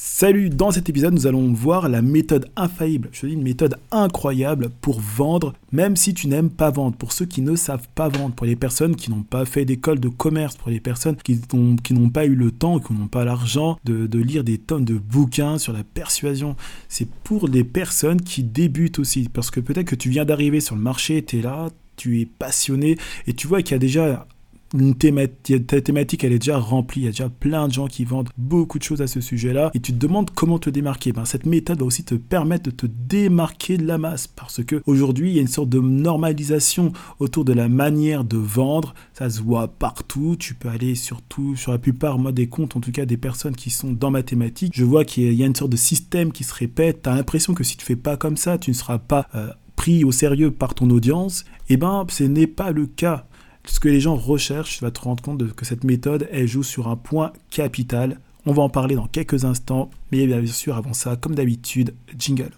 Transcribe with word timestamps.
Salut, 0.00 0.48
dans 0.48 0.70
cet 0.70 0.88
épisode, 0.88 1.12
nous 1.12 1.26
allons 1.26 1.52
voir 1.52 1.88
la 1.88 2.02
méthode 2.02 2.48
infaillible, 2.54 3.08
je 3.10 3.26
dis 3.26 3.32
une 3.32 3.42
méthode 3.42 3.78
incroyable 3.90 4.70
pour 4.80 5.00
vendre, 5.00 5.54
même 5.72 5.96
si 5.96 6.14
tu 6.14 6.28
n'aimes 6.28 6.50
pas 6.50 6.70
vendre, 6.70 6.96
pour 6.96 7.12
ceux 7.12 7.26
qui 7.26 7.42
ne 7.42 7.56
savent 7.56 7.88
pas 7.96 8.08
vendre, 8.08 8.32
pour 8.32 8.46
les 8.46 8.54
personnes 8.54 8.94
qui 8.94 9.10
n'ont 9.10 9.24
pas 9.24 9.44
fait 9.44 9.64
d'école 9.64 9.98
de 9.98 10.08
commerce, 10.08 10.56
pour 10.56 10.70
les 10.70 10.78
personnes 10.78 11.16
qui 11.16 11.40
n'ont 11.50 12.10
pas 12.10 12.26
eu 12.26 12.36
le 12.36 12.52
temps, 12.52 12.78
qui 12.78 12.92
n'ont 12.92 13.08
pas 13.08 13.24
l'argent 13.24 13.76
de, 13.82 14.06
de, 14.06 14.18
lire 14.20 14.44
des 14.44 14.58
tonnes 14.58 14.84
de 14.84 14.94
bouquins 14.94 15.58
sur 15.58 15.72
la 15.72 15.82
persuasion. 15.82 16.54
C'est 16.88 17.08
pour 17.24 17.48
les 17.48 17.64
personnes 17.64 18.20
qui 18.20 18.44
débutent 18.44 19.00
aussi, 19.00 19.28
parce 19.28 19.50
que 19.50 19.58
peut-être 19.58 19.88
que 19.88 19.96
tu 19.96 20.10
viens 20.10 20.24
d'arriver 20.24 20.60
sur 20.60 20.76
le 20.76 20.80
marché, 20.80 21.24
tu 21.24 21.40
es 21.40 21.42
là, 21.42 21.70
tu 21.96 22.20
es 22.20 22.26
passionné, 22.26 22.98
et 23.26 23.32
tu 23.32 23.48
vois 23.48 23.62
qu'il 23.62 23.72
y 23.72 23.74
a 23.74 23.80
déjà 23.80 24.28
une 24.74 24.94
thématique, 24.94 25.66
ta 25.66 25.80
thématique 25.80 26.24
elle 26.24 26.32
est 26.32 26.38
déjà 26.38 26.58
remplie, 26.58 27.02
il 27.02 27.04
y 27.04 27.08
a 27.08 27.10
déjà 27.10 27.28
plein 27.28 27.68
de 27.68 27.72
gens 27.72 27.86
qui 27.86 28.04
vendent 28.04 28.28
beaucoup 28.36 28.78
de 28.78 28.82
choses 28.84 29.00
à 29.00 29.06
ce 29.06 29.20
sujet-là. 29.20 29.70
Et 29.74 29.80
tu 29.80 29.92
te 29.92 29.98
demandes 29.98 30.30
comment 30.30 30.58
te 30.58 30.70
démarquer. 30.70 31.12
Ben, 31.12 31.24
cette 31.24 31.46
méthode 31.46 31.80
va 31.80 31.86
aussi 31.86 32.04
te 32.04 32.14
permettre 32.14 32.64
de 32.64 32.70
te 32.70 32.86
démarquer 32.86 33.78
de 33.78 33.86
la 33.86 33.98
masse. 33.98 34.26
Parce 34.26 34.62
que 34.64 34.82
aujourd'hui 34.86 35.30
il 35.30 35.36
y 35.36 35.38
a 35.38 35.42
une 35.42 35.48
sorte 35.48 35.68
de 35.68 35.80
normalisation 35.80 36.92
autour 37.18 37.44
de 37.44 37.52
la 37.52 37.68
manière 37.68 38.24
de 38.24 38.36
vendre, 38.36 38.94
ça 39.14 39.30
se 39.30 39.40
voit 39.40 39.68
partout, 39.68 40.36
tu 40.38 40.54
peux 40.54 40.68
aller 40.68 40.94
surtout 40.94 41.56
sur 41.56 41.72
la 41.72 41.78
plupart 41.78 42.18
moi 42.18 42.32
des 42.32 42.48
comptes 42.48 42.76
en 42.76 42.80
tout 42.80 42.92
cas 42.92 43.06
des 43.06 43.16
personnes 43.16 43.56
qui 43.56 43.70
sont 43.70 43.92
dans 43.92 44.10
ma 44.10 44.22
thématique, 44.22 44.72
je 44.74 44.84
vois 44.84 45.04
qu'il 45.04 45.32
y 45.32 45.42
a 45.42 45.46
une 45.46 45.54
sorte 45.54 45.72
de 45.72 45.76
système 45.76 46.32
qui 46.32 46.44
se 46.44 46.54
répète, 46.54 47.02
tu 47.02 47.08
as 47.08 47.14
l'impression 47.14 47.54
que 47.54 47.64
si 47.64 47.76
tu 47.76 47.84
fais 47.84 47.96
pas 47.96 48.16
comme 48.16 48.36
ça, 48.36 48.58
tu 48.58 48.70
ne 48.70 48.74
seras 48.74 48.98
pas 48.98 49.26
euh, 49.34 49.48
pris 49.76 50.04
au 50.04 50.12
sérieux 50.12 50.50
par 50.50 50.74
ton 50.74 50.90
audience, 50.90 51.44
eh 51.68 51.76
ben 51.76 52.04
ce 52.08 52.24
n'est 52.24 52.46
pas 52.46 52.72
le 52.72 52.86
cas 52.86 53.27
ce 53.70 53.80
que 53.80 53.88
les 53.88 54.00
gens 54.00 54.16
recherchent, 54.16 54.78
tu 54.78 54.84
vas 54.84 54.90
te 54.90 55.00
rendre 55.00 55.22
compte 55.22 55.38
de, 55.38 55.46
que 55.46 55.64
cette 55.64 55.84
méthode, 55.84 56.28
elle 56.32 56.48
joue 56.48 56.62
sur 56.62 56.88
un 56.88 56.96
point 56.96 57.32
capital. 57.50 58.18
On 58.46 58.52
va 58.52 58.62
en 58.62 58.68
parler 58.68 58.94
dans 58.94 59.06
quelques 59.06 59.44
instants, 59.44 59.90
mais 60.10 60.26
bien 60.26 60.44
sûr, 60.46 60.76
avant 60.76 60.94
ça, 60.94 61.16
comme 61.16 61.34
d'habitude, 61.34 61.94
jingle. 62.18 62.50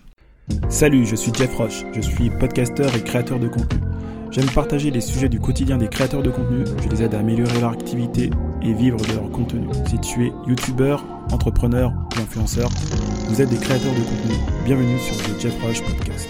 Salut, 0.69 1.07
je 1.07 1.17
suis 1.17 1.33
Jeff 1.35 1.55
Roche, 1.57 1.85
je 1.95 2.01
suis 2.01 2.31
podcasteur 2.31 2.95
et 2.95 3.03
créateur 3.03 3.39
de 3.39 3.49
contenu. 3.49 3.81
J'aime 4.31 4.49
partager 4.51 4.91
les 4.93 5.01
sujets 5.01 5.29
du 5.29 5.41
quotidien 5.41 5.77
des 5.77 5.89
créateurs 5.89 6.23
de 6.23 6.31
contenu, 6.31 6.65
je 6.83 6.89
les 6.89 7.03
aide 7.03 7.15
à 7.15 7.19
améliorer 7.19 7.61
leur 7.61 7.73
activité 7.73 8.31
et 8.63 8.73
vivre 8.73 8.99
de 8.99 9.13
leur 9.13 9.29
contenu. 9.31 9.67
Si 9.89 9.99
tu 9.99 10.27
es 10.27 10.33
youtubeur, 10.47 11.05
entrepreneur 11.33 11.91
ou 11.91 12.21
influenceur, 12.21 12.69
vous 13.29 13.41
êtes 13.43 13.51
des 13.51 13.59
créateurs 13.59 13.93
de 13.93 14.01
contenu. 14.01 14.35
Bienvenue 14.65 14.99
sur 15.01 15.17
le 15.17 15.39
Jeff 15.41 15.61
Roche 15.63 15.83
Podcast. 15.83 16.29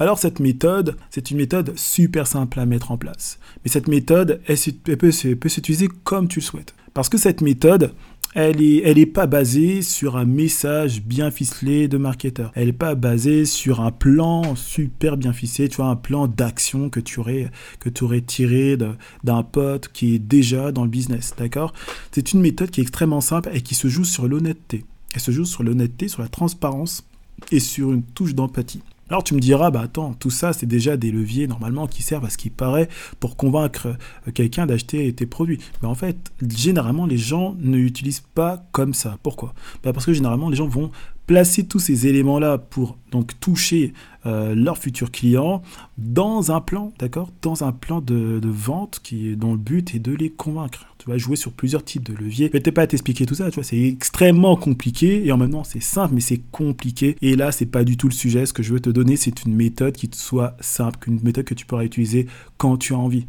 Alors 0.00 0.18
cette 0.18 0.40
méthode, 0.40 0.96
c'est 1.08 1.30
une 1.30 1.36
méthode 1.36 1.78
super 1.78 2.26
simple 2.26 2.58
à 2.58 2.66
mettre 2.66 2.90
en 2.90 2.98
place. 2.98 3.38
Mais 3.64 3.70
cette 3.70 3.86
méthode, 3.86 4.40
elle, 4.48 4.58
peut, 4.96 5.12
s'utiliser 5.12 5.86
comme 6.02 6.26
tu 6.26 6.40
le 6.40 6.44
souhaites. 6.44 6.74
Parce 6.94 7.08
que 7.08 7.16
cette 7.16 7.42
méthode, 7.42 7.94
elle 8.34 8.56
n'est 8.56 8.78
elle 8.78 8.98
est 8.98 9.06
pas 9.06 9.28
basée 9.28 9.82
sur 9.82 10.16
un 10.16 10.24
message 10.24 11.00
bien 11.00 11.30
ficelé 11.30 11.86
de 11.86 11.96
marketeur. 11.96 12.50
Elle 12.56 12.66
n'est 12.66 12.72
pas 12.72 12.96
basée 12.96 13.44
sur 13.44 13.82
un 13.82 13.92
plan 13.92 14.56
super 14.56 15.16
bien 15.16 15.32
ficelé, 15.32 15.68
tu 15.68 15.76
vois, 15.76 15.86
un 15.86 15.96
plan 15.96 16.26
d'action 16.26 16.90
que 16.90 16.98
tu 16.98 17.20
aurais, 17.20 17.52
que 17.78 17.88
tu 17.88 18.02
aurais 18.02 18.22
tiré 18.22 18.76
d'un 19.22 19.42
pote 19.44 19.86
qui 19.92 20.16
est 20.16 20.18
déjà 20.18 20.72
dans 20.72 20.82
le 20.82 20.90
business, 20.90 21.34
d'accord? 21.38 21.72
C'est 22.10 22.32
une 22.32 22.40
méthode 22.40 22.72
qui 22.72 22.80
est 22.80 22.82
extrêmement 22.82 23.20
simple 23.20 23.48
et 23.52 23.60
qui 23.60 23.76
se 23.76 23.86
joue 23.86 24.04
sur 24.04 24.26
l'honnêteté. 24.26 24.84
Elle 25.14 25.20
se 25.20 25.30
joue 25.30 25.44
sur 25.44 25.62
l'honnêteté, 25.62 26.08
sur 26.08 26.22
la 26.22 26.28
transparence 26.28 27.06
et 27.52 27.60
sur 27.60 27.92
une 27.92 28.02
touche 28.02 28.34
d'empathie. 28.34 28.82
Alors 29.10 29.22
tu 29.22 29.34
me 29.34 29.40
diras, 29.40 29.70
bah 29.70 29.82
attends, 29.82 30.14
tout 30.14 30.30
ça 30.30 30.52
c'est 30.54 30.66
déjà 30.66 30.96
des 30.96 31.10
leviers 31.10 31.46
normalement 31.46 31.86
qui 31.86 32.02
servent 32.02 32.24
à 32.24 32.30
ce 32.30 32.38
qui 32.38 32.48
paraît 32.48 32.88
pour 33.20 33.36
convaincre 33.36 33.96
euh, 34.26 34.30
quelqu'un 34.32 34.64
d'acheter 34.64 35.12
tes 35.12 35.26
produits. 35.26 35.58
Mais 35.82 35.88
en 35.88 35.94
fait, 35.94 36.32
généralement 36.48 37.04
les 37.04 37.18
gens 37.18 37.54
ne 37.58 37.76
l'utilisent 37.76 38.24
pas 38.34 38.64
comme 38.72 38.94
ça. 38.94 39.18
Pourquoi? 39.22 39.52
Bah 39.82 39.92
Parce 39.92 40.06
que 40.06 40.14
généralement 40.14 40.48
les 40.48 40.56
gens 40.56 40.66
vont 40.66 40.90
placer 41.26 41.64
tous 41.64 41.78
ces 41.78 42.06
éléments-là 42.06 42.58
pour 42.58 42.98
donc 43.10 43.38
toucher 43.40 43.92
euh, 44.26 44.54
leurs 44.54 44.78
futurs 44.78 45.10
clients 45.10 45.62
dans 45.98 46.52
un 46.52 46.60
plan, 46.60 46.92
d'accord 46.98 47.30
Dans 47.42 47.64
un 47.64 47.72
plan 47.72 48.00
de, 48.00 48.40
vente 48.44 49.00
qui, 49.02 49.36
dont 49.36 49.52
le 49.52 49.58
but 49.58 49.94
est 49.94 49.98
de 49.98 50.12
les 50.12 50.30
convaincre. 50.30 50.86
Tu 50.98 51.08
vas 51.10 51.18
jouer 51.18 51.36
sur 51.36 51.52
plusieurs 51.52 51.84
types 51.84 52.02
de 52.02 52.14
leviers. 52.14 52.50
Je 52.52 52.58
vais 52.58 52.72
pas 52.72 52.86
t'expliquer 52.86 53.26
tout 53.26 53.34
ça, 53.34 53.50
tu 53.50 53.56
vois, 53.56 53.64
c'est 53.64 53.80
extrêmement 53.80 54.56
compliqué 54.56 55.26
et 55.26 55.32
en 55.32 55.36
même 55.36 55.50
temps 55.50 55.64
c'est 55.64 55.82
simple 55.82 56.14
mais 56.14 56.20
c'est 56.20 56.40
compliqué. 56.50 57.16
Et 57.22 57.36
là, 57.36 57.52
c'est 57.52 57.66
pas 57.66 57.84
du 57.84 57.96
tout 57.96 58.08
le 58.08 58.14
sujet. 58.14 58.46
Ce 58.46 58.52
que 58.52 58.62
je 58.62 58.72
veux 58.72 58.80
te 58.80 58.90
donner, 58.90 59.16
c'est 59.16 59.44
une 59.44 59.54
méthode 59.54 59.94
qui 59.94 60.10
soit 60.12 60.56
simple, 60.60 61.08
une 61.08 61.20
méthode 61.22 61.44
que 61.44 61.54
tu 61.54 61.66
pourras 61.66 61.84
utiliser 61.84 62.26
quand 62.56 62.76
tu 62.76 62.94
as 62.94 62.98
envie. 62.98 63.26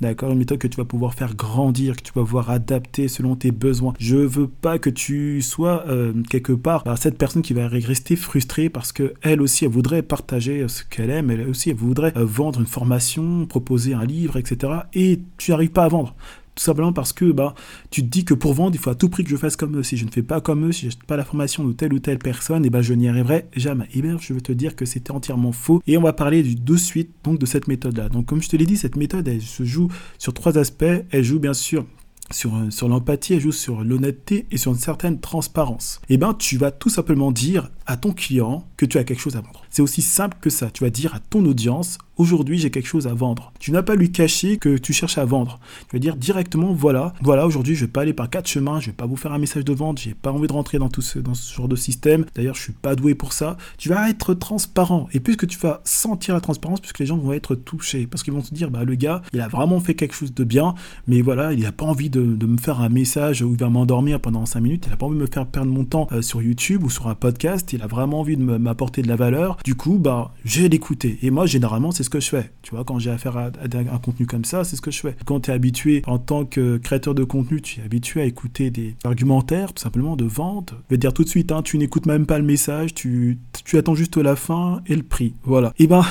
D'accord 0.00 0.30
Une 0.30 0.38
méthode 0.38 0.58
que 0.58 0.68
tu 0.68 0.76
vas 0.76 0.84
pouvoir 0.84 1.14
faire 1.14 1.34
grandir, 1.34 1.96
que 1.96 2.02
tu 2.02 2.12
vas 2.14 2.22
pouvoir 2.22 2.50
adapter 2.50 3.08
selon 3.08 3.34
tes 3.34 3.50
besoins. 3.50 3.94
Je 3.98 4.16
veux 4.16 4.46
pas 4.46 4.78
que 4.78 4.90
tu 4.90 5.42
sois 5.42 5.84
euh, 5.88 6.12
quelque 6.30 6.52
part 6.52 6.84
bah, 6.84 6.94
cette 6.96 7.18
personne 7.18 7.42
qui 7.42 7.52
va 7.52 7.66
rester 7.66 8.14
frustrée 8.14 8.68
parce 8.68 8.92
que 8.92 9.14
elle 9.22 9.42
aussi, 9.42 9.64
elle 9.64 9.72
voudrait 9.72 10.02
partager 10.02 10.60
euh, 10.60 10.68
ce 10.68 10.84
qu'elle 10.84 11.10
aime, 11.10 11.32
elle 11.32 11.48
aussi, 11.48 11.70
elle 11.70 11.76
voudrait 11.76 12.12
euh, 12.16 12.24
vendre 12.24 12.60
une 12.60 12.66
formation, 12.66 13.44
proposer 13.46 13.92
un 13.92 14.04
livre, 14.04 14.36
etc. 14.36 14.72
Et 14.94 15.20
tu 15.36 15.50
n'arrives 15.50 15.72
pas 15.72 15.84
à 15.84 15.88
vendre. 15.88 16.14
Tout 16.58 16.64
simplement 16.64 16.92
parce 16.92 17.12
que 17.12 17.30
bah, 17.30 17.54
tu 17.92 18.02
te 18.02 18.08
dis 18.08 18.24
que 18.24 18.34
pour 18.34 18.52
vendre, 18.52 18.74
il 18.74 18.80
faut 18.80 18.90
à 18.90 18.96
tout 18.96 19.08
prix 19.08 19.22
que 19.22 19.30
je 19.30 19.36
fasse 19.36 19.54
comme 19.54 19.78
eux. 19.78 19.84
Si 19.84 19.96
je 19.96 20.04
ne 20.04 20.10
fais 20.10 20.24
pas 20.24 20.40
comme 20.40 20.66
eux, 20.66 20.72
si 20.72 20.80
je 20.80 20.86
n'achète 20.86 21.04
pas 21.04 21.16
la 21.16 21.24
formation 21.24 21.62
de 21.62 21.72
telle 21.72 21.92
ou 21.92 22.00
telle 22.00 22.18
personne, 22.18 22.64
et 22.64 22.66
eh 22.66 22.70
ben 22.70 22.82
je 22.82 22.94
n'y 22.94 23.08
arriverai 23.08 23.46
jamais. 23.54 23.86
Et 23.94 24.02
bien, 24.02 24.16
je 24.20 24.32
veux 24.32 24.40
te 24.40 24.50
dire 24.50 24.74
que 24.74 24.84
c'était 24.84 25.12
entièrement 25.12 25.52
faux. 25.52 25.80
Et 25.86 25.96
on 25.96 26.02
va 26.02 26.12
parler 26.12 26.42
du, 26.42 26.56
de 26.56 26.76
suite 26.76 27.12
donc, 27.22 27.38
de 27.38 27.46
cette 27.46 27.68
méthode-là. 27.68 28.08
Donc, 28.08 28.26
comme 28.26 28.42
je 28.42 28.48
te 28.48 28.56
l'ai 28.56 28.66
dit, 28.66 28.76
cette 28.76 28.96
méthode, 28.96 29.28
elle 29.28 29.40
se 29.40 29.62
joue 29.62 29.86
sur 30.18 30.34
trois 30.34 30.58
aspects. 30.58 30.84
Elle 31.12 31.22
joue 31.22 31.38
bien 31.38 31.54
sûr 31.54 31.86
sur, 32.32 32.52
sur 32.70 32.88
l'empathie, 32.88 33.34
elle 33.34 33.40
joue 33.40 33.52
sur 33.52 33.84
l'honnêteté 33.84 34.46
et 34.50 34.56
sur 34.56 34.72
une 34.72 34.78
certaine 34.78 35.20
transparence. 35.20 36.00
Et 36.08 36.14
eh 36.14 36.16
ben, 36.16 36.34
tu 36.34 36.56
vas 36.56 36.72
tout 36.72 36.90
simplement 36.90 37.30
dire 37.30 37.70
à 37.86 37.96
ton 37.96 38.12
client 38.12 38.66
que 38.76 38.84
tu 38.84 38.98
as 38.98 39.04
quelque 39.04 39.20
chose 39.20 39.36
à 39.36 39.40
vendre. 39.40 39.64
C'est 39.70 39.82
aussi 39.82 40.02
simple 40.02 40.36
que 40.40 40.50
ça. 40.50 40.70
Tu 40.70 40.82
vas 40.82 40.90
dire 40.90 41.14
à 41.14 41.20
ton 41.20 41.44
audience, 41.44 41.98
aujourd'hui 42.18 42.58
j'ai 42.58 42.70
quelque 42.70 42.86
chose 42.86 43.06
à 43.06 43.14
vendre. 43.14 43.52
Tu 43.58 43.72
n'as 43.72 43.82
pas 43.82 43.94
lui 43.94 44.12
cacher 44.12 44.58
que 44.58 44.76
tu 44.76 44.92
cherches 44.92 45.18
à 45.18 45.24
vendre. 45.24 45.58
Tu 45.88 45.96
vas 45.96 46.00
dire 46.00 46.16
directement, 46.16 46.72
voilà, 46.72 47.14
voilà, 47.22 47.46
aujourd'hui 47.46 47.74
je 47.74 47.84
vais 47.84 47.90
pas 47.90 48.02
aller 48.02 48.12
par 48.12 48.28
quatre 48.28 48.48
chemins, 48.48 48.80
je 48.80 48.86
vais 48.86 48.92
pas 48.92 49.06
vous 49.06 49.16
faire 49.16 49.32
un 49.32 49.38
message 49.38 49.64
de 49.64 49.72
vente, 49.72 49.98
j'ai 49.98 50.14
pas 50.14 50.32
envie 50.32 50.48
de 50.48 50.52
rentrer 50.52 50.78
dans 50.78 50.88
tout 50.88 51.02
ce, 51.02 51.20
genre 51.54 51.68
de 51.68 51.76
système. 51.76 52.26
D'ailleurs, 52.34 52.54
je 52.54 52.62
suis 52.62 52.72
pas 52.72 52.94
doué 52.94 53.14
pour 53.14 53.32
ça. 53.32 53.56
Tu 53.78 53.88
vas 53.88 54.10
être 54.10 54.34
transparent. 54.34 55.08
Et 55.12 55.20
puisque 55.20 55.46
tu 55.46 55.58
vas 55.58 55.80
sentir 55.84 56.34
la 56.34 56.40
transparence, 56.40 56.80
puisque 56.80 56.98
les 56.98 57.06
gens 57.06 57.16
vont 57.16 57.32
être 57.32 57.54
touchés, 57.54 58.06
parce 58.06 58.22
qu'ils 58.22 58.34
vont 58.34 58.42
se 58.42 58.54
dire, 58.54 58.70
bah 58.70 58.84
le 58.84 58.94
gars, 58.94 59.22
il 59.32 59.40
a 59.40 59.48
vraiment 59.48 59.80
fait 59.80 59.94
quelque 59.94 60.14
chose 60.14 60.34
de 60.34 60.44
bien, 60.44 60.74
mais 61.06 61.22
voilà, 61.22 61.52
il 61.52 61.60
n'a 61.60 61.72
pas 61.72 61.86
envie 61.86 62.10
de, 62.10 62.20
me 62.20 62.56
faire 62.56 62.80
un 62.80 62.88
message 62.88 63.42
où 63.42 63.52
il 63.52 63.58
va 63.58 63.68
m'endormir 63.68 64.20
pendant 64.20 64.46
5 64.46 64.60
minutes, 64.60 64.84
il 64.86 64.90
n'a 64.90 64.96
pas 64.96 65.06
envie 65.06 65.16
de 65.16 65.22
me 65.22 65.26
faire 65.26 65.46
perdre 65.46 65.70
mon 65.70 65.84
temps 65.84 66.08
euh, 66.12 66.22
sur 66.22 66.40
YouTube 66.40 66.82
ou 66.82 66.90
sur 66.90 67.08
un 67.08 67.14
podcast, 67.14 67.72
il 67.72 67.82
a 67.82 67.86
vraiment 67.86 68.20
envie 68.20 68.36
de 68.36 68.42
m'apporter 68.42 69.02
de 69.02 69.08
la 69.08 69.16
valeur. 69.16 69.58
Du 69.64 69.74
coup, 69.74 69.98
bah, 69.98 70.32
j'ai 70.44 70.68
l'écouter. 70.68 71.18
Et 71.22 71.30
moi, 71.30 71.46
généralement, 71.46 71.90
c'est 71.90 72.07
ce 72.08 72.10
que 72.10 72.20
je 72.20 72.30
fais. 72.30 72.50
Tu 72.62 72.74
vois, 72.74 72.84
quand 72.84 72.98
j'ai 72.98 73.10
affaire 73.10 73.36
à, 73.36 73.50
un 73.62 73.98
contenu 73.98 74.26
comme 74.26 74.44
ça, 74.44 74.64
c'est 74.64 74.76
ce 74.76 74.80
que 74.80 74.90
je 74.90 75.00
fais. 75.00 75.14
Quand 75.26 75.40
tu 75.40 75.50
es 75.50 75.54
habitué, 75.54 76.02
en 76.06 76.18
tant 76.18 76.44
que 76.44 76.78
créateur 76.78 77.14
de 77.14 77.24
contenu, 77.24 77.60
tu 77.60 77.80
es 77.80 77.84
habitué 77.84 78.22
à 78.22 78.24
écouter 78.24 78.70
des 78.70 78.96
argumentaires, 79.04 79.72
tout 79.72 79.82
simplement, 79.82 80.16
de 80.16 80.24
vente. 80.24 80.74
Je 80.88 80.94
vais 80.94 80.96
te 80.96 81.00
dire 81.02 81.12
tout 81.12 81.24
de 81.24 81.28
suite, 81.28 81.52
hein, 81.52 81.62
tu 81.62 81.76
n'écoutes 81.78 82.06
même 82.06 82.26
pas 82.26 82.38
le 82.38 82.44
message, 82.44 82.94
tu, 82.94 83.38
tu 83.64 83.76
attends 83.76 83.94
juste 83.94 84.16
la 84.16 84.36
fin 84.36 84.82
et 84.86 84.96
le 84.96 85.02
prix. 85.02 85.34
Voilà. 85.44 85.72
Et 85.78 85.86
ben, 85.86 86.04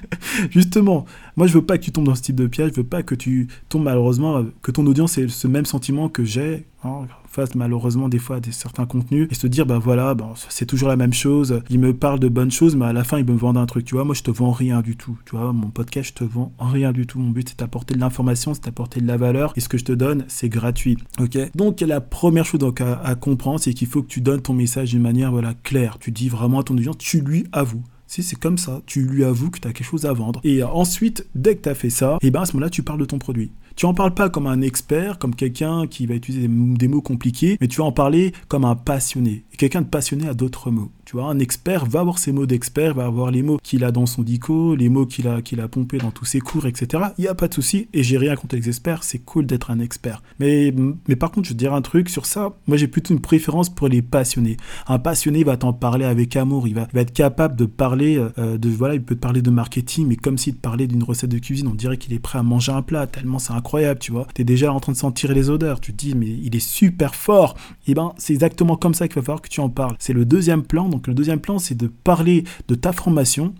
justement, 0.50 1.04
moi, 1.36 1.46
je 1.46 1.54
veux 1.54 1.64
pas 1.64 1.78
que 1.78 1.84
tu 1.84 1.92
tombes 1.92 2.06
dans 2.06 2.14
ce 2.14 2.22
type 2.22 2.36
de 2.36 2.46
piège, 2.46 2.72
je 2.72 2.80
veux 2.80 2.86
pas 2.86 3.02
que 3.02 3.14
tu 3.14 3.48
tombes 3.68 3.84
malheureusement, 3.84 4.44
que 4.62 4.70
ton 4.70 4.84
audience 4.86 5.18
ait 5.18 5.28
ce 5.28 5.46
même 5.46 5.66
sentiment 5.66 6.08
que 6.08 6.24
j'ai 6.24 6.66
hein, 6.84 7.06
face 7.26 7.54
malheureusement 7.54 8.08
des 8.08 8.18
fois 8.18 8.40
des, 8.40 8.52
certains 8.52 8.86
contenus 8.86 9.28
et 9.30 9.34
se 9.34 9.46
dire, 9.46 9.66
ben 9.66 9.78
voilà, 9.78 10.14
ben, 10.14 10.32
c'est 10.48 10.66
toujours 10.66 10.88
la 10.88 10.96
même 10.96 11.12
chose, 11.12 11.60
il 11.70 11.78
me 11.78 11.94
parle 11.94 12.20
de 12.20 12.28
bonnes 12.28 12.50
choses, 12.50 12.76
mais 12.76 12.86
à 12.86 12.92
la 12.92 13.04
fin, 13.04 13.18
il 13.18 13.24
me 13.24 13.36
vend 13.36 13.56
un 13.56 13.66
truc, 13.66 13.84
tu 13.84 13.94
vois, 13.94 14.04
moi, 14.04 14.14
je 14.14 14.22
te 14.22 14.30
vends 14.30 14.52
rien 14.52 14.82
du 14.82 14.96
tout, 14.96 15.18
tu 15.24 15.36
vois, 15.36 15.52
mon 15.52 15.70
podcast, 15.70 16.10
je 16.10 16.24
te 16.24 16.24
vends 16.24 16.52
rien 16.58 16.92
du 16.92 17.06
tout, 17.06 17.18
mon 17.18 17.30
but, 17.30 17.48
c'est 17.48 17.58
d'apporter 17.58 17.94
de 17.94 18.00
l'information, 18.00 18.54
c'est 18.54 18.64
d'apporter 18.64 19.00
de 19.00 19.06
la 19.06 19.16
valeur, 19.16 19.52
et 19.56 19.60
ce 19.60 19.68
que 19.68 19.78
je 19.78 19.84
te 19.84 19.92
donne, 19.92 20.24
c'est 20.28 20.48
gratuit, 20.48 20.96
ok? 21.20 21.38
Donc, 21.54 21.80
la 21.80 22.00
première 22.00 22.44
chose 22.44 22.60
donc, 22.60 22.80
à, 22.80 23.00
à 23.00 23.14
comprendre, 23.14 23.60
c'est 23.60 23.74
qu'il 23.74 23.88
faut 23.88 24.02
que 24.02 24.08
tu 24.08 24.20
donnes 24.20 24.42
ton 24.42 24.54
message 24.54 24.90
d'une 24.90 25.02
manière, 25.02 25.32
voilà, 25.32 25.54
claire, 25.62 25.98
tu 25.98 26.10
dis 26.10 26.28
vraiment 26.28 26.60
à 26.60 26.62
ton 26.62 26.74
audience, 26.74 26.98
tu 26.98 27.20
lui 27.20 27.44
avoues, 27.52 27.82
si 28.14 28.22
c'est 28.22 28.38
comme 28.38 28.58
ça, 28.58 28.80
tu 28.86 29.02
lui 29.02 29.24
avoues 29.24 29.50
que 29.50 29.58
tu 29.58 29.66
as 29.66 29.72
quelque 29.72 29.88
chose 29.88 30.06
à 30.06 30.12
vendre. 30.12 30.40
Et 30.44 30.62
ensuite, 30.62 31.26
dès 31.34 31.56
que 31.56 31.62
tu 31.62 31.68
as 31.68 31.74
fait 31.74 31.90
ça, 31.90 32.18
et 32.22 32.28
eh 32.28 32.30
ben 32.30 32.42
à 32.42 32.46
ce 32.46 32.52
moment-là, 32.52 32.70
tu 32.70 32.84
parles 32.84 33.00
de 33.00 33.04
ton 33.04 33.18
produit. 33.18 33.50
Tu 33.74 33.86
en 33.86 33.94
parles 33.94 34.14
pas 34.14 34.28
comme 34.28 34.46
un 34.46 34.60
expert, 34.60 35.18
comme 35.18 35.34
quelqu'un 35.34 35.88
qui 35.88 36.06
va 36.06 36.14
utiliser 36.14 36.46
des 36.48 36.86
mots 36.86 37.02
compliqués, 37.02 37.58
mais 37.60 37.66
tu 37.66 37.78
vas 37.78 37.86
en 37.86 37.92
parler 37.92 38.32
comme 38.46 38.64
un 38.64 38.76
passionné. 38.76 39.42
Quelqu'un 39.58 39.80
de 39.80 39.88
passionné 39.88 40.28
a 40.28 40.34
d'autres 40.34 40.70
mots. 40.70 40.92
Tu 41.04 41.16
vois, 41.16 41.26
un 41.26 41.38
expert 41.38 41.86
va 41.86 42.00
avoir 42.00 42.18
ses 42.18 42.32
mots 42.32 42.46
d'expert, 42.46 42.94
va 42.94 43.06
avoir 43.06 43.30
les 43.30 43.42
mots 43.42 43.58
qu'il 43.62 43.84
a 43.84 43.92
dans 43.92 44.06
son 44.06 44.22
dico, 44.22 44.74
les 44.74 44.88
mots 44.88 45.06
qu'il 45.06 45.28
a, 45.28 45.42
qu'il 45.42 45.60
a 45.60 45.68
pompés 45.68 45.98
dans 45.98 46.10
tous 46.10 46.24
ses 46.24 46.40
cours, 46.40 46.66
etc. 46.66 47.04
Il 47.18 47.22
n'y 47.22 47.28
a 47.28 47.34
pas 47.34 47.48
de 47.48 47.54
souci, 47.54 47.88
et 47.92 48.02
j'ai 48.02 48.18
rien 48.18 48.36
contre 48.36 48.56
les 48.56 48.68
experts, 48.68 49.04
c'est 49.04 49.18
cool 49.18 49.46
d'être 49.46 49.70
un 49.70 49.80
expert. 49.80 50.22
Mais, 50.38 50.74
mais 51.08 51.16
par 51.16 51.30
contre, 51.30 51.46
je 51.46 51.52
veux 51.52 51.58
dire 51.58 51.74
un 51.74 51.82
truc 51.82 52.08
sur 52.08 52.26
ça, 52.26 52.54
moi 52.66 52.76
j'ai 52.76 52.88
plutôt 52.88 53.14
une 53.14 53.20
préférence 53.20 53.68
pour 53.68 53.88
les 53.88 54.02
passionnés. 54.02 54.56
Un 54.86 54.98
passionné 54.98 55.44
va 55.44 55.56
t'en 55.56 55.72
parler 55.72 56.04
avec 56.04 56.36
amour, 56.36 56.66
il 56.68 56.74
va, 56.74 56.88
va, 56.92 57.00
être 57.00 57.12
capable 57.12 57.56
de 57.56 57.66
parler, 57.66 58.22
euh, 58.38 58.58
de 58.58 58.68
voilà, 58.68 58.94
il 58.94 59.02
peut 59.02 59.14
te 59.14 59.20
parler 59.20 59.42
de 59.42 59.50
marketing, 59.50 60.06
mais 60.08 60.16
comme 60.16 60.38
s'il 60.38 60.54
te 60.54 60.60
parlait 60.60 60.86
d'une 60.86 61.02
recette 61.02 61.30
de 61.30 61.38
cuisine, 61.38 61.68
on 61.68 61.74
dirait 61.74 61.98
qu'il 61.98 62.12
est 62.12 62.18
prêt 62.18 62.38
à 62.38 62.42
manger 62.42 62.72
un 62.72 62.82
plat, 62.82 63.06
tellement 63.06 63.38
c'est 63.38 63.52
incroyable, 63.52 64.00
tu 64.00 64.12
vois. 64.12 64.26
Tu 64.34 64.42
es 64.42 64.44
déjà 64.44 64.72
en 64.72 64.80
train 64.80 64.92
de 64.92 64.96
sentir 64.96 65.32
les 65.32 65.50
odeurs. 65.50 65.80
Tu 65.80 65.92
te 65.92 65.96
dis, 65.96 66.14
mais 66.14 66.28
il 66.28 66.54
est 66.56 66.66
super 66.66 67.14
fort. 67.14 67.54
Et 67.86 67.92
eh 67.92 67.94
ben, 67.94 68.12
c'est 68.16 68.32
exactement 68.32 68.76
comme 68.76 68.94
ça 68.94 69.08
qu'il 69.08 69.16
va 69.16 69.22
falloir 69.22 69.42
que 69.42 69.48
tu 69.48 69.60
en 69.60 69.68
parles. 69.68 69.96
C'est 69.98 70.12
le 70.12 70.24
deuxième 70.24 70.62
plan. 70.62 70.88
Donc, 70.94 71.08
le 71.08 71.14
deuxième 71.14 71.40
plan, 71.40 71.58
c'est 71.58 71.74
de 71.74 71.88
parler 71.88 72.44
de 72.68 72.76
ta 72.76 72.92
formation 72.92 73.52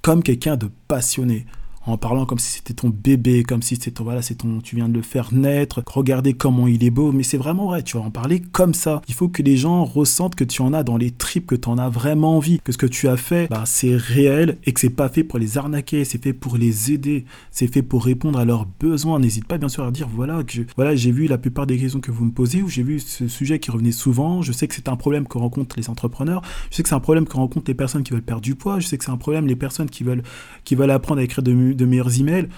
comme 0.00 0.22
quelqu'un 0.22 0.56
de 0.56 0.70
passionné 0.88 1.44
en 1.86 1.96
parlant 1.96 2.26
comme 2.26 2.38
si 2.38 2.52
c'était 2.52 2.74
ton 2.74 2.88
bébé, 2.90 3.42
comme 3.42 3.62
si 3.62 3.76
c'était 3.76 4.02
voilà, 4.02 4.22
c'est 4.22 4.36
ton, 4.36 4.60
tu 4.60 4.76
viens 4.76 4.88
de 4.88 4.94
le 4.94 5.02
faire 5.02 5.32
naître, 5.32 5.82
regardez 5.86 6.34
comment 6.34 6.66
il 6.66 6.84
est 6.84 6.90
beau, 6.90 7.12
mais 7.12 7.22
c'est 7.22 7.36
vraiment 7.36 7.66
vrai, 7.66 7.82
tu 7.82 7.96
vas 7.96 8.02
en 8.02 8.10
parler 8.10 8.40
comme 8.40 8.74
ça. 8.74 9.02
Il 9.08 9.14
faut 9.14 9.28
que 9.28 9.42
les 9.42 9.56
gens 9.56 9.84
ressentent 9.84 10.34
que 10.34 10.44
tu 10.44 10.62
en 10.62 10.72
as 10.72 10.82
dans 10.82 10.96
les 10.96 11.10
tripes, 11.10 11.46
que 11.46 11.54
tu 11.54 11.68
en 11.68 11.78
as 11.78 11.88
vraiment 11.88 12.36
envie, 12.36 12.60
que 12.60 12.72
ce 12.72 12.78
que 12.78 12.86
tu 12.86 13.08
as 13.08 13.16
fait, 13.16 13.48
bah, 13.48 13.64
c'est 13.66 13.96
réel 13.96 14.58
et 14.64 14.72
que 14.72 14.80
c'est 14.80 14.90
pas 14.90 15.08
fait 15.08 15.24
pour 15.24 15.38
les 15.38 15.58
arnaquer, 15.58 16.04
c'est 16.04 16.22
fait 16.22 16.32
pour 16.32 16.56
les 16.56 16.92
aider, 16.92 17.24
c'est 17.50 17.72
fait 17.72 17.82
pour 17.82 18.04
répondre 18.04 18.38
à 18.38 18.44
leurs 18.44 18.66
besoins. 18.80 19.18
N'hésite 19.18 19.46
pas 19.46 19.58
bien 19.58 19.68
sûr 19.68 19.84
à 19.84 19.90
dire 19.90 20.08
voilà 20.08 20.42
que 20.42 20.60
voilà, 20.76 20.96
j'ai 20.96 21.12
vu 21.12 21.26
la 21.26 21.38
plupart 21.38 21.66
des 21.66 21.78
questions 21.78 22.00
que 22.00 22.10
vous 22.10 22.24
me 22.24 22.32
posez 22.32 22.62
ou 22.62 22.68
j'ai 22.68 22.82
vu 22.82 23.00
ce 23.00 23.28
sujet 23.28 23.58
qui 23.58 23.70
revenait 23.70 23.92
souvent, 23.92 24.42
je 24.42 24.52
sais 24.52 24.66
que 24.68 24.74
c'est 24.74 24.88
un 24.88 24.96
problème 24.96 25.26
que 25.26 25.38
rencontrent 25.38 25.76
les 25.76 25.88
entrepreneurs, 25.88 26.42
je 26.70 26.76
sais 26.76 26.82
que 26.82 26.88
c'est 26.88 26.94
un 26.94 27.00
problème 27.00 27.26
que 27.26 27.36
rencontrent 27.36 27.68
les 27.68 27.74
personnes 27.74 28.02
qui 28.02 28.12
veulent 28.12 28.22
perdre 28.22 28.42
du 28.42 28.54
poids, 28.54 28.80
je 28.80 28.86
sais 28.86 28.98
que 28.98 29.04
c'est 29.04 29.10
un 29.10 29.16
problème 29.16 29.46
les 29.46 29.56
personnes 29.56 29.90
qui 29.90 30.04
veulent 30.04 30.22
qui 30.64 30.74
veulent 30.74 30.90
apprendre 30.90 31.20
à 31.20 31.24
écrire 31.24 31.42
de, 31.42 31.75
de 31.76 31.84
meilleurs 31.84 32.18
emails. 32.18 32.48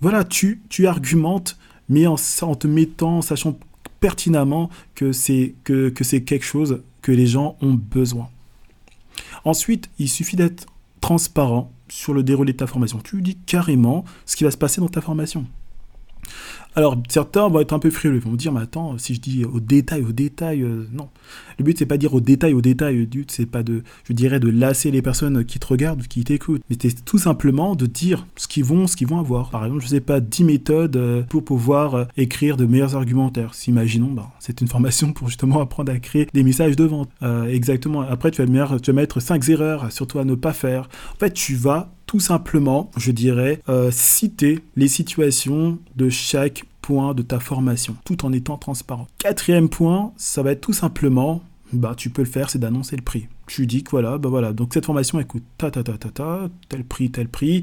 Voilà, 0.00 0.24
tu, 0.24 0.62
tu 0.68 0.86
argumentes, 0.86 1.58
mais 1.88 2.06
en, 2.06 2.16
te 2.16 2.66
mettant, 2.66 3.18
en 3.18 3.22
sachant 3.22 3.58
pertinemment 4.00 4.70
que 4.94 5.12
c'est 5.12 5.54
que, 5.64 5.90
que 5.90 6.04
quelque 6.18 6.44
chose 6.44 6.82
que 7.02 7.12
les 7.12 7.26
gens 7.26 7.56
ont 7.60 7.74
besoin. 7.74 8.28
Ensuite, 9.44 9.90
il 9.98 10.08
suffit 10.08 10.36
d'être 10.36 10.66
transparent 11.00 11.70
sur 11.88 12.14
le 12.14 12.22
déroulé 12.22 12.52
de 12.52 12.58
ta 12.58 12.66
formation. 12.66 12.98
Tu 12.98 13.20
dis 13.22 13.36
carrément 13.36 14.04
ce 14.26 14.36
qui 14.36 14.44
va 14.44 14.50
se 14.50 14.56
passer 14.56 14.80
dans 14.80 14.88
ta 14.88 15.00
formation. 15.00 15.46
Alors, 16.76 16.96
certains 17.08 17.48
vont 17.48 17.60
être 17.60 17.72
un 17.72 17.80
peu 17.80 17.90
frileux, 17.90 18.16
ils 18.16 18.20
vont 18.20 18.30
me 18.30 18.36
dire, 18.36 18.52
mais 18.52 18.60
attends, 18.60 18.96
si 18.96 19.14
je 19.14 19.20
dis 19.20 19.44
au 19.44 19.58
détail, 19.58 20.02
au 20.02 20.12
détail, 20.12 20.62
euh, 20.62 20.86
non. 20.92 21.08
Le 21.58 21.64
but, 21.64 21.76
c'est 21.76 21.86
pas 21.86 21.96
dire 21.96 22.14
au 22.14 22.20
détail, 22.20 22.54
au 22.54 22.60
détail, 22.60 22.96
le 22.96 23.06
but, 23.06 23.30
c'est 23.30 23.46
pas 23.46 23.64
de, 23.64 23.82
je 24.04 24.12
dirais, 24.12 24.38
de 24.38 24.48
lasser 24.48 24.92
les 24.92 25.02
personnes 25.02 25.44
qui 25.44 25.58
te 25.58 25.66
regardent, 25.66 26.06
qui 26.06 26.22
t'écoutent, 26.22 26.62
mais 26.70 26.76
c'est 26.80 27.04
tout 27.04 27.18
simplement 27.18 27.74
de 27.74 27.86
dire 27.86 28.26
ce 28.36 28.46
qu'ils 28.46 28.64
vont, 28.64 28.86
ce 28.86 28.96
qu'ils 28.96 29.08
vont 29.08 29.18
avoir. 29.18 29.50
Par 29.50 29.64
exemple, 29.64 29.82
je 29.82 29.88
sais 29.88 30.00
pas, 30.00 30.20
10 30.20 30.44
méthodes 30.44 30.96
euh, 30.96 31.22
pour 31.22 31.44
pouvoir 31.44 31.94
euh, 31.94 32.04
écrire 32.16 32.56
de 32.56 32.66
meilleurs 32.66 32.94
argumentaires. 32.94 33.52
Imaginons, 33.66 34.12
bah, 34.12 34.30
c'est 34.38 34.60
une 34.60 34.68
formation 34.68 35.12
pour 35.12 35.28
justement 35.28 35.60
apprendre 35.60 35.90
à 35.92 35.98
créer 35.98 36.28
des 36.32 36.42
messages 36.44 36.76
de 36.76 36.84
vente. 36.84 37.10
exactement. 37.48 38.02
Après, 38.02 38.30
tu 38.30 38.42
vas, 38.44 38.78
tu 38.78 38.90
vas 38.90 38.92
mettre 38.92 39.20
5 39.20 39.48
erreurs, 39.48 39.90
surtout 39.92 40.18
à 40.18 40.24
ne 40.24 40.34
pas 40.34 40.52
faire. 40.52 40.88
En 41.14 41.18
fait, 41.18 41.32
tu 41.32 41.54
vas 41.54 41.92
tout 42.10 42.18
simplement, 42.18 42.90
je 42.96 43.12
dirais, 43.12 43.62
euh, 43.68 43.92
citer 43.92 44.58
les 44.74 44.88
situations 44.88 45.78
de 45.94 46.08
chaque 46.08 46.64
point 46.82 47.14
de 47.14 47.22
ta 47.22 47.38
formation, 47.38 47.94
tout 48.04 48.24
en 48.24 48.32
étant 48.32 48.58
transparent. 48.58 49.06
Quatrième 49.18 49.68
point, 49.68 50.12
ça 50.16 50.42
va 50.42 50.50
être 50.50 50.60
tout 50.60 50.72
simplement, 50.72 51.40
bah 51.72 51.94
tu 51.96 52.10
peux 52.10 52.22
le 52.22 52.28
faire, 52.28 52.50
c'est 52.50 52.58
d'annoncer 52.58 52.96
le 52.96 53.02
prix. 53.02 53.28
Tu 53.46 53.64
dis 53.68 53.84
que 53.84 53.92
voilà, 53.92 54.18
bah 54.18 54.28
voilà, 54.28 54.52
donc 54.52 54.74
cette 54.74 54.86
formation 54.86 55.20
écoute 55.20 55.44
ta 55.56 55.70
ta 55.70 55.84
ta 55.84 55.98
ta 55.98 56.08
ta, 56.08 56.48
tel 56.68 56.82
prix, 56.82 57.12
tel 57.12 57.28
prix, 57.28 57.62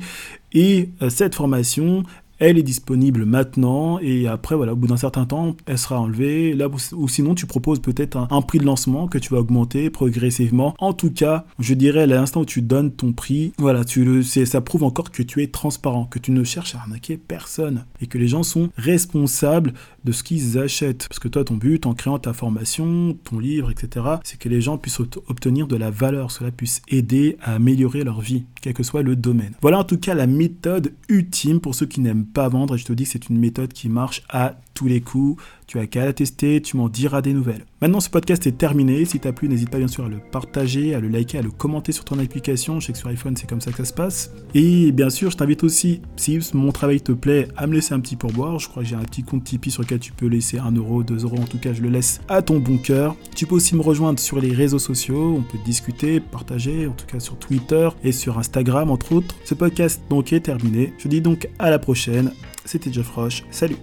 et 0.53 0.91
euh, 1.01 1.09
cette 1.09 1.35
formation, 1.35 2.03
elle 2.39 2.57
est 2.57 2.63
disponible 2.63 3.25
maintenant 3.25 3.99
et 3.99 4.27
après 4.27 4.55
voilà 4.55 4.73
au 4.73 4.75
bout 4.75 4.87
d'un 4.87 4.97
certain 4.97 5.25
temps 5.25 5.55
elle 5.65 5.77
sera 5.77 5.99
enlevée. 5.99 6.53
Là 6.53 6.67
ou 6.93 7.07
sinon 7.07 7.35
tu 7.35 7.45
proposes 7.45 7.79
peut-être 7.79 8.17
un, 8.17 8.41
prix 8.41 8.59
de 8.59 8.65
lancement 8.65 9.07
que 9.07 9.17
tu 9.17 9.33
vas 9.33 9.39
augmenter 9.39 9.89
progressivement. 9.89 10.75
En 10.79 10.93
tout 10.93 11.11
cas 11.11 11.45
je 11.59 11.73
dirais 11.73 12.01
à 12.01 12.05
l'instant 12.05 12.41
où 12.41 12.45
tu 12.45 12.61
donnes 12.61 12.91
ton 12.91 13.13
prix 13.13 13.53
voilà 13.57 13.83
tu 13.83 14.03
le 14.03 14.23
ça 14.23 14.61
prouve 14.61 14.83
encore 14.83 15.11
que 15.11 15.23
tu 15.23 15.41
es 15.41 15.47
transparent 15.47 16.05
que 16.05 16.19
tu 16.19 16.31
ne 16.31 16.43
cherches 16.43 16.75
à 16.75 16.79
arnaquer 16.79 17.17
personne 17.17 17.85
et 18.01 18.07
que 18.07 18.17
les 18.17 18.27
gens 18.27 18.43
sont 18.43 18.69
responsables 18.77 19.73
de 20.03 20.11
ce 20.11 20.23
qu'ils 20.23 20.57
achètent. 20.57 21.07
Parce 21.09 21.19
que 21.19 21.27
toi 21.27 21.43
ton 21.43 21.55
but 21.55 21.85
en 21.85 21.93
créant 21.93 22.19
ta 22.19 22.33
formation 22.33 23.17
ton 23.23 23.39
livre 23.39 23.71
etc 23.71 24.05
c'est 24.23 24.39
que 24.39 24.49
les 24.49 24.61
gens 24.61 24.77
puissent 24.77 24.99
obtenir 24.99 25.67
de 25.67 25.75
la 25.75 25.89
valeur. 25.89 26.31
Cela 26.31 26.51
puisse 26.51 26.81
aider 26.87 27.37
à 27.41 27.55
améliorer 27.55 28.03
leur 28.03 28.21
vie 28.21 28.45
quel 28.61 28.73
que 28.73 28.83
soit 28.83 29.01
le 29.01 29.15
domaine. 29.15 29.53
Voilà 29.61 29.79
en 29.79 29.83
tout 29.83 29.97
cas 29.97 30.13
la 30.13 30.27
méthode 30.27 30.93
ultime 31.09 31.59
pour 31.59 31.75
ceux 31.75 31.85
qui 31.85 32.01
n'aiment 32.01 32.26
pas 32.33 32.49
vendre 32.49 32.75
et 32.75 32.77
je 32.77 32.85
te 32.85 32.93
dis 32.93 33.03
que 33.03 33.09
c'est 33.09 33.29
une 33.29 33.37
méthode 33.37 33.73
qui 33.73 33.89
marche 33.89 34.23
à 34.29 34.55
tous 34.77 34.87
les 34.87 35.01
coups. 35.01 35.41
Tu 35.65 35.79
as 35.79 35.87
qu'à 35.87 36.05
la 36.05 36.13
tester, 36.13 36.61
tu 36.61 36.77
m'en 36.77 36.87
diras 36.87 37.21
des 37.21 37.33
nouvelles. 37.33 37.65
Maintenant, 37.81 37.99
ce 37.99 38.09
podcast 38.09 38.45
est 38.47 38.57
terminé. 38.57 39.03
Si 39.05 39.19
t'as 39.19 39.33
plu, 39.33 39.49
n'hésite 39.49 39.69
pas 39.69 39.79
bien 39.79 39.87
sûr 39.87 40.05
à 40.05 40.07
le 40.07 40.19
partager, 40.31 40.93
à 40.93 40.99
le 40.99 41.09
liker, 41.09 41.39
à 41.39 41.41
le 41.41 41.49
commenter 41.49 41.91
sur 41.91 42.05
ton 42.05 42.19
application. 42.19 42.79
Je 42.79 42.85
sais 42.85 42.93
que 42.93 42.97
sur 42.99 43.09
iPhone, 43.09 43.35
c'est 43.35 43.49
comme 43.49 43.59
ça 43.59 43.71
que 43.71 43.77
ça 43.77 43.85
se 43.85 43.93
passe. 43.93 44.31
Et 44.53 44.91
bien 44.91 45.09
sûr, 45.09 45.31
je 45.31 45.37
t'invite 45.37 45.63
aussi, 45.63 46.01
si 46.15 46.39
mon 46.53 46.71
travail 46.71 47.01
te 47.01 47.11
plaît, 47.11 47.47
à 47.57 47.65
me 47.67 47.73
laisser 47.73 47.95
un 47.95 47.99
petit 47.99 48.15
pourboire. 48.15 48.59
Je 48.59 48.69
crois 48.69 48.83
que 48.83 48.89
j'ai 48.89 48.95
un 48.95 49.03
petit 49.03 49.23
compte 49.23 49.43
Tipeee 49.43 49.71
sur 49.71 49.81
lequel 49.81 49.99
tu 49.99 50.13
peux 50.13 50.27
laisser 50.27 50.59
1 50.59 50.71
euro, 50.73 51.03
2 51.03 51.23
euros. 51.23 51.37
En 51.37 51.47
tout 51.47 51.57
cas, 51.57 51.73
je 51.73 51.81
le 51.81 51.89
laisse 51.89 52.21
à 52.29 52.43
ton 52.43 52.59
bon 52.59 52.77
cœur. 52.77 53.15
Tu 53.35 53.47
peux 53.47 53.55
aussi 53.55 53.75
me 53.75 53.81
rejoindre 53.81 54.19
sur 54.19 54.39
les 54.39 54.53
réseaux 54.53 54.79
sociaux. 54.79 55.35
On 55.37 55.41
peut 55.41 55.57
discuter, 55.65 56.19
partager, 56.19 56.87
en 56.87 56.93
tout 56.93 57.07
cas 57.07 57.19
sur 57.19 57.37
Twitter 57.39 57.89
et 58.03 58.11
sur 58.11 58.37
Instagram, 58.37 58.91
entre 58.91 59.11
autres. 59.11 59.35
Ce 59.43 59.55
podcast 59.55 60.01
donc 60.09 60.31
est 60.31 60.41
terminé. 60.41 60.93
Je 60.99 61.07
dis 61.07 61.21
donc 61.21 61.49
à 61.57 61.71
la 61.71 61.79
prochaine. 61.79 62.31
C'était 62.63 62.93
Jeff 62.93 63.09
Roche. 63.09 63.43
Salut 63.49 63.77